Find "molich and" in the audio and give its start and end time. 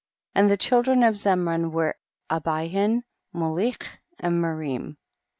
3.35-4.41